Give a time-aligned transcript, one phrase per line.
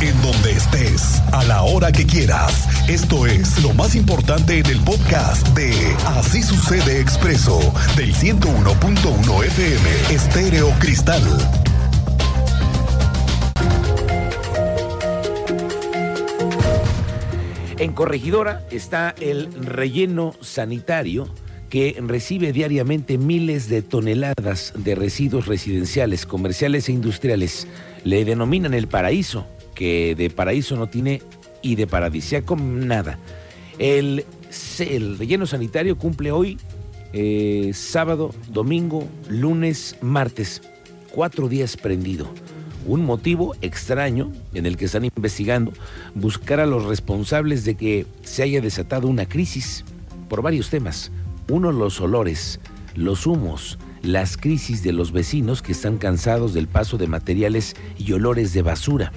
[0.00, 2.68] en donde estés, a la hora que quieras.
[2.88, 5.72] Esto es lo más importante en el podcast de
[6.06, 7.58] Así sucede expreso
[7.96, 11.22] del 101.1 FM Estéreo Cristal.
[17.78, 21.28] En Corregidora está el relleno sanitario
[21.70, 27.66] que recibe diariamente miles de toneladas de residuos residenciales, comerciales e industriales.
[28.04, 31.22] Le denominan el paraíso, que de paraíso no tiene
[31.62, 33.20] y de paradisiaco nada.
[33.78, 34.24] El,
[34.80, 36.58] el relleno sanitario cumple hoy
[37.12, 40.62] eh, sábado, domingo, lunes, martes,
[41.12, 42.28] cuatro días prendido.
[42.86, 45.72] Un motivo extraño en el que están investigando
[46.14, 49.84] buscar a los responsables de que se haya desatado una crisis
[50.28, 51.10] por varios temas.
[51.48, 52.60] Uno, los olores,
[52.94, 58.12] los humos, las crisis de los vecinos que están cansados del paso de materiales y
[58.12, 59.12] olores de basura.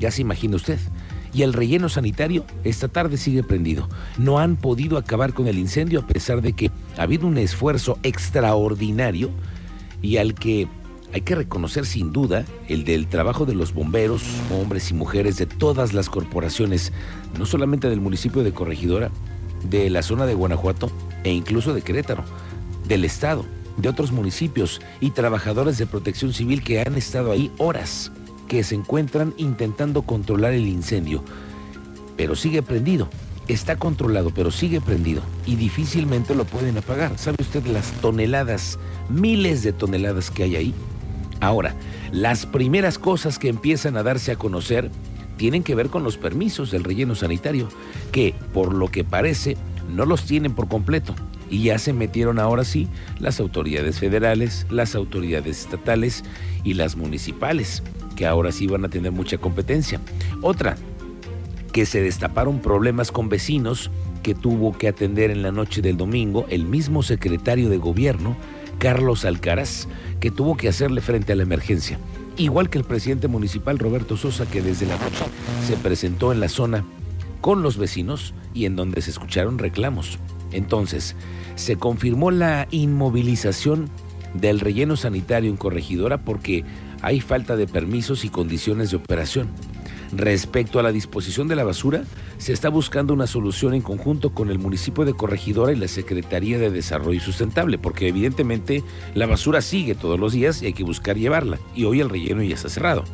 [0.00, 0.78] Ya se imagina usted.
[1.32, 3.88] Y el relleno sanitario esta tarde sigue prendido.
[4.16, 7.98] No han podido acabar con el incendio a pesar de que ha habido un esfuerzo
[8.02, 9.30] extraordinario
[10.00, 10.68] y al que
[11.12, 15.46] hay que reconocer sin duda el del trabajo de los bomberos, hombres y mujeres de
[15.46, 16.92] todas las corporaciones,
[17.38, 19.10] no solamente del municipio de Corregidora,
[19.68, 20.90] de la zona de Guanajuato
[21.24, 22.24] e incluso de Querétaro,
[22.86, 23.44] del Estado,
[23.76, 28.12] de otros municipios y trabajadores de protección civil que han estado ahí horas,
[28.48, 31.22] que se encuentran intentando controlar el incendio.
[32.16, 33.08] Pero sigue prendido,
[33.46, 37.16] está controlado, pero sigue prendido y difícilmente lo pueden apagar.
[37.18, 40.74] ¿Sabe usted las toneladas, miles de toneladas que hay ahí?
[41.40, 41.76] Ahora,
[42.10, 44.90] las primeras cosas que empiezan a darse a conocer
[45.36, 47.68] tienen que ver con los permisos del relleno sanitario,
[48.10, 49.56] que por lo que parece
[49.88, 51.14] no los tienen por completo.
[51.50, 52.88] Y ya se metieron ahora sí
[53.20, 56.24] las autoridades federales, las autoridades estatales
[56.64, 57.82] y las municipales,
[58.18, 60.00] que ahora sí van a tener mucha competencia.
[60.42, 60.76] Otra,
[61.72, 63.92] que se destaparon problemas con vecinos
[64.24, 68.36] que tuvo que atender en la noche del domingo el mismo secretario de gobierno,
[68.78, 69.86] Carlos Alcaraz,
[70.18, 72.00] que tuvo que hacerle frente a la emergencia.
[72.36, 75.24] Igual que el presidente municipal Roberto Sosa, que desde la noche
[75.64, 76.84] se presentó en la zona
[77.40, 80.18] con los vecinos y en donde se escucharon reclamos.
[80.50, 81.14] Entonces,
[81.54, 83.88] se confirmó la inmovilización
[84.34, 86.64] del relleno sanitario en Corregidora porque
[87.02, 89.48] hay falta de permisos y condiciones de operación.
[90.12, 92.02] Respecto a la disposición de la basura,
[92.38, 96.58] se está buscando una solución en conjunto con el municipio de Corregidora y la Secretaría
[96.58, 98.82] de Desarrollo Sustentable, porque evidentemente
[99.14, 102.42] la basura sigue todos los días y hay que buscar llevarla, y hoy el relleno
[102.42, 103.04] ya está cerrado.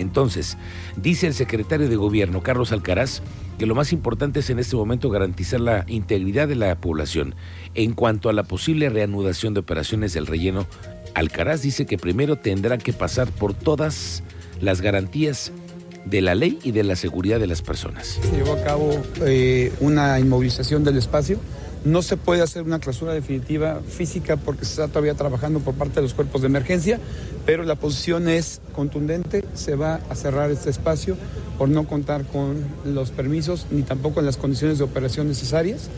[0.00, 0.56] Entonces,
[0.96, 3.22] dice el secretario de Gobierno, Carlos Alcaraz,
[3.58, 7.34] que lo más importante es en este momento garantizar la integridad de la población.
[7.74, 10.66] En cuanto a la posible reanudación de operaciones del relleno,
[11.14, 14.22] Alcaraz dice que primero tendrá que pasar por todas
[14.60, 15.52] las garantías
[16.04, 18.18] de la ley y de la seguridad de las personas.
[18.22, 21.38] Se llevó a cabo eh, una inmovilización del espacio.
[21.84, 25.96] No se puede hacer una clausura definitiva física porque se está todavía trabajando por parte
[25.96, 27.00] de los cuerpos de emergencia,
[27.46, 29.44] pero la posición es contundente.
[29.54, 31.16] Se va a cerrar este espacio
[31.56, 35.88] por no contar con los permisos ni tampoco las condiciones de operación necesarias.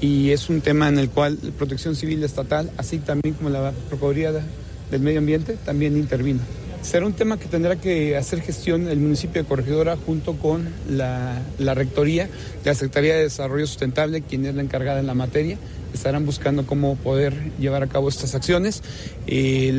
[0.00, 4.32] Y es un tema en el cual Protección Civil Estatal, así también como la Procuraduría
[4.32, 6.40] del Medio Ambiente, también intervino.
[6.84, 11.40] Será un tema que tendrá que hacer gestión el municipio de Corregidora junto con la,
[11.58, 15.56] rectoría de la Secretaría de Desarrollo Sustentable, quien es la encargada en la materia.
[15.94, 18.82] Estarán buscando cómo poder llevar a cabo estas acciones.
[19.26, 19.72] Eh,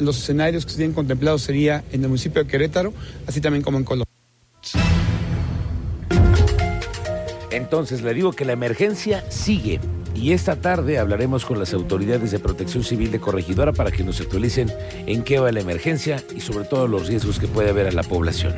[0.00, 2.92] los escenarios que se tienen contemplados sería en el municipio de Querétaro,
[3.28, 4.12] así también como en Colombia.
[7.52, 9.78] Entonces le digo que la emergencia sigue
[10.20, 14.20] y esta tarde hablaremos con las autoridades de protección civil de Corregidora para que nos
[14.20, 14.70] actualicen
[15.06, 18.02] en qué va la emergencia y sobre todo los riesgos que puede haber a la
[18.02, 18.54] población.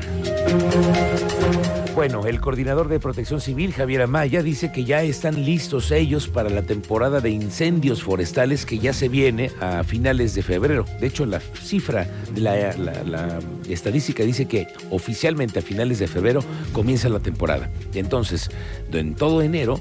[1.95, 6.49] Bueno, el coordinador de protección civil, Javier Amaya, dice que ya están listos ellos para
[6.49, 10.87] la temporada de incendios forestales que ya se viene a finales de febrero.
[10.99, 13.39] De hecho, la cifra la, la
[13.69, 16.43] estadística dice que oficialmente a finales de febrero
[16.73, 17.69] comienza la temporada.
[17.93, 18.51] Entonces,
[18.93, 19.81] en todo enero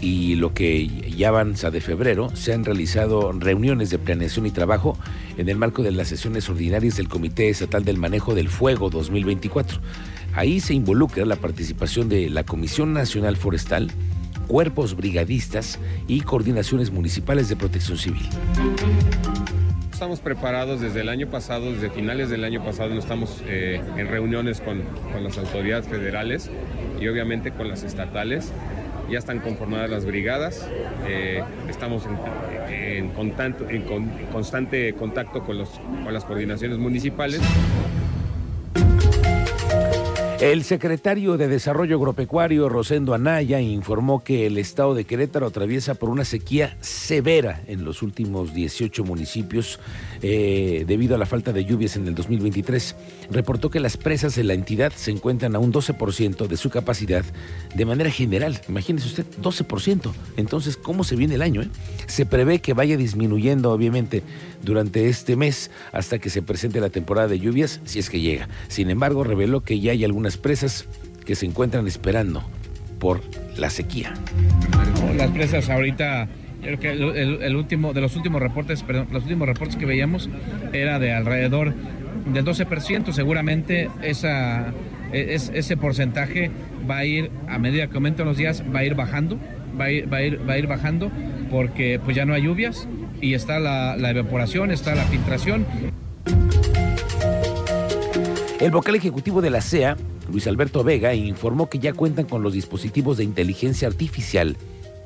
[0.00, 4.98] y lo que ya avanza de febrero, se han realizado reuniones de planeación y trabajo
[5.36, 9.78] en el marco de las sesiones ordinarias del Comité Estatal del Manejo del Fuego 2024.
[10.34, 13.90] Ahí se involucra la participación de la Comisión Nacional Forestal,
[14.46, 18.28] cuerpos brigadistas y coordinaciones municipales de protección civil.
[19.90, 24.60] Estamos preparados desde el año pasado, desde finales del año pasado, estamos eh, en reuniones
[24.60, 26.50] con, con las autoridades federales
[27.00, 28.52] y obviamente con las estatales
[29.10, 30.68] ya están conformadas las brigadas,
[31.06, 32.04] eh, estamos
[32.68, 33.08] en,
[34.32, 37.40] constante contacto con, los, con las coordinaciones municipales.
[40.40, 46.10] El secretario de Desarrollo Agropecuario, Rosendo Anaya, informó que el estado de Querétaro atraviesa por
[46.10, 49.80] una sequía severa en los últimos 18 municipios
[50.20, 52.96] eh, debido a la falta de lluvias en el 2023.
[53.30, 57.24] Reportó que las presas de la entidad se encuentran a un 12% de su capacidad
[57.74, 58.60] de manera general.
[58.68, 60.12] Imagínese usted, 12%.
[60.36, 61.62] Entonces, ¿cómo se viene el año?
[61.62, 61.68] Eh?
[62.08, 64.22] Se prevé que vaya disminuyendo, obviamente,
[64.66, 68.48] durante este mes hasta que se presente la temporada de lluvias, si es que llega.
[68.68, 70.86] Sin embargo, reveló que ya hay algunas presas
[71.24, 72.44] que se encuentran esperando
[72.98, 73.22] por
[73.56, 74.12] la sequía.
[75.16, 76.28] Las presas ahorita,
[76.60, 80.28] creo que el, último, de los últimos reportes, perdón, los últimos reportes que veíamos
[80.72, 81.72] era de alrededor
[82.26, 83.12] del 12%.
[83.12, 84.72] Seguramente esa,
[85.12, 86.50] es, ese porcentaje
[86.88, 89.38] va a ir, a medida que aumentan los días, va a ir bajando,
[89.78, 91.10] va a ir, va a ir, va a ir bajando,
[91.50, 92.88] porque pues ya no hay lluvias
[93.20, 95.66] y está la, evaporación, está la filtración.
[98.60, 99.96] El vocal ejecutivo de la CEA
[100.30, 104.56] Luis Alberto Vega, informó que ya cuentan con los dispositivos de inteligencia artificial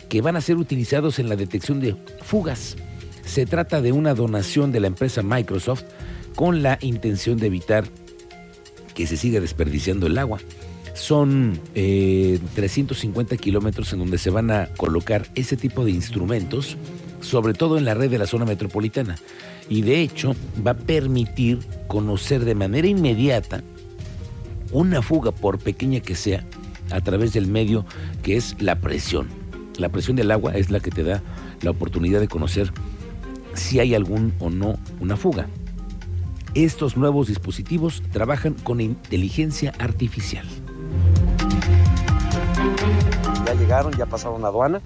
[0.09, 2.77] que van a ser utilizados en la detección de fugas.
[3.25, 5.85] Se trata de una donación de la empresa Microsoft
[6.35, 7.85] con la intención de evitar
[8.95, 10.41] que se siga desperdiciando el agua.
[10.95, 16.77] Son 350 eh, kilómetros en donde se van a colocar ese tipo de instrumentos,
[17.21, 19.17] sobre todo en la red de la zona metropolitana.
[19.69, 20.35] Y de hecho
[20.67, 23.63] va a permitir conocer de manera inmediata
[24.73, 26.45] una fuga, por pequeña que sea,
[26.91, 27.85] a través del medio
[28.23, 29.29] que es la presión.
[29.79, 31.23] La presión del agua es la que te da
[31.63, 32.73] la oportunidad de conocer
[33.55, 35.49] si hay algún o no una fuga.
[36.55, 40.47] Estos nuevos dispositivos trabajan con inteligencia artificial.
[43.47, 44.81] Ya llegaron, ya pasaron aduana,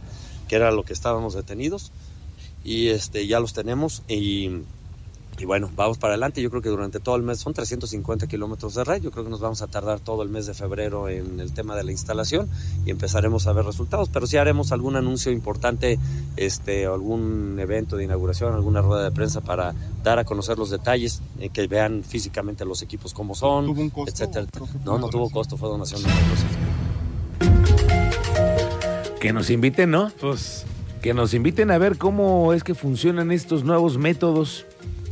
[0.49, 1.93] que era lo que estábamos detenidos,
[2.65, 4.63] y este, ya los tenemos y
[5.39, 6.41] y bueno, vamos para adelante.
[6.41, 9.03] Yo creo que durante todo el mes son 350 kilómetros de red.
[9.03, 11.75] Yo creo que nos vamos a tardar todo el mes de febrero en el tema
[11.75, 12.49] de la instalación
[12.87, 14.09] y empezaremos a ver resultados.
[14.11, 15.99] Pero sí haremos algún anuncio importante,
[16.37, 19.75] este, algún evento de inauguración, alguna rueda de prensa para
[20.05, 23.91] dar a conocer los detalles, eh, que vean físicamente los equipos como son, ¿Tuvo un
[23.91, 24.47] costo, etcétera.
[24.85, 26.55] No, no tuvo costo, fue donación de Microsoft.
[29.21, 30.13] Que nos inviten, ¿no?
[30.21, 30.65] Pues
[31.05, 34.65] que nos inviten a ver cómo es que funcionan estos nuevos métodos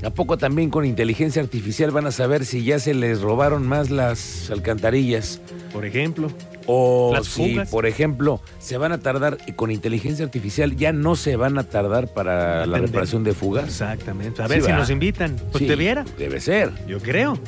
[0.02, 3.90] ¿A poco también con inteligencia artificial van a saber si ya se les robaron más
[3.90, 5.40] las alcantarillas?
[5.72, 6.28] Por ejemplo.
[6.66, 11.56] O si, por ejemplo, se van a tardar con inteligencia artificial, ya no se van
[11.56, 13.66] a tardar para la reparación de fugas.
[13.66, 14.42] Exactamente.
[14.42, 15.36] A ver si nos invitan.
[15.52, 16.04] Pues te viera.
[16.18, 16.72] Debe ser.
[16.88, 17.38] Yo creo.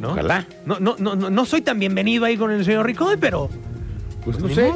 [0.00, 0.12] ¿no?
[0.12, 0.46] Ojalá.
[0.64, 3.50] No, no, no, no, soy tan bienvenido ahí con el señor Ricoy, pero.
[4.24, 4.72] Pues, no sé.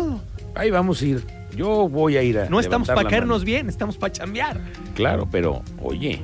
[0.54, 1.35] Ahí vamos a ir.
[1.56, 2.48] Yo voy a ir a.
[2.50, 4.60] No estamos para caernos bien, estamos para chambear.
[4.94, 6.20] Claro, pero, oye,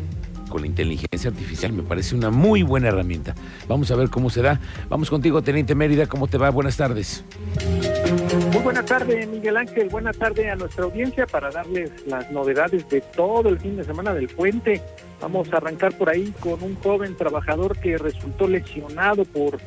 [0.51, 3.35] con la inteligencia artificial me parece una muy buena herramienta.
[3.67, 4.61] Vamos a ver cómo se da.
[4.91, 6.51] Vamos contigo, Teniente Mérida, ¿cómo te va?
[6.51, 7.25] Buenas tardes.
[8.53, 9.89] Muy buena tarde, Miguel Ángel.
[9.89, 14.13] Buena tarde a nuestra audiencia para darles las novedades de todo el fin de semana
[14.13, 14.83] del puente.
[15.23, 19.59] Vamos a arrancar por ahí con un joven trabajador que resultó lesionado por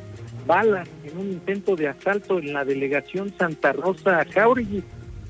[0.46, 4.84] balas en un intento de asalto en la delegación Santa Rosa Jauregui.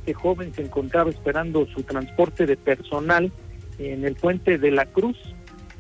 [0.06, 3.32] Este joven se encontraba esperando su transporte de personal
[3.80, 5.16] en el puente de la Cruz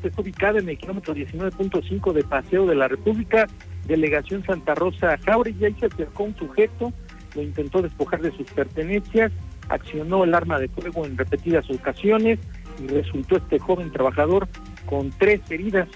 [0.02, 3.46] está ubicada en el kilómetro 19.5 de Paseo de la República,
[3.86, 5.66] delegación Santa Rosa Jauregui.
[5.66, 6.92] Ahí se acercó un sujeto,
[7.36, 9.30] lo intentó despojar de sus pertenencias,
[9.68, 12.40] accionó el arma de fuego en repetidas ocasiones
[12.82, 14.48] y resultó este joven trabajador
[14.86, 15.88] con tres heridas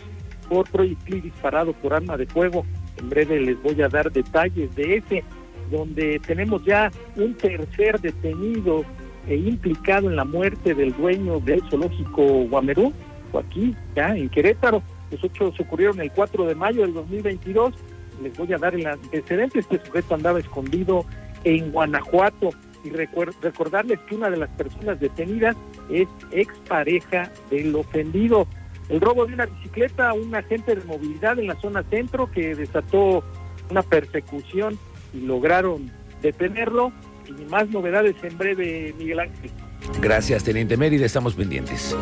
[0.48, 2.64] por proyectil disparado por arma de fuego.
[2.96, 5.24] En breve les voy a dar detalles de ese,
[5.70, 8.84] donde tenemos ya un tercer detenido
[9.26, 12.92] e implicado en la muerte del dueño del zoológico Guamerú,
[13.38, 14.82] aquí, ya en Querétaro.
[15.10, 17.74] Los hechos ocurrieron el 4 de mayo del 2022.
[18.22, 19.60] Les voy a dar el antecedente.
[19.60, 21.04] Este sujeto andaba escondido
[21.44, 22.50] en Guanajuato.
[22.82, 25.54] Y recordarles que una de las personas detenidas
[25.90, 28.46] es expareja del ofendido.
[28.88, 32.54] El robo de una bicicleta a un agente de movilidad en la zona centro que
[32.54, 33.22] desató
[33.70, 34.78] una persecución
[35.12, 35.90] y lograron
[36.22, 36.92] detenerlo.
[37.26, 39.50] Y más novedades en breve, Miguel Ángel.
[40.00, 41.06] Gracias, Teniente Mérida.
[41.06, 41.96] Estamos pendientes.